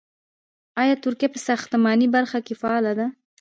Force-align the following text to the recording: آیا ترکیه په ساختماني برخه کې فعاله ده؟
آیا 0.81 0.95
ترکیه 1.03 1.29
په 1.33 1.39
ساختماني 1.47 2.07
برخه 2.15 2.39
کې 2.45 2.53
فعاله 2.61 2.93
ده؟ 2.99 3.05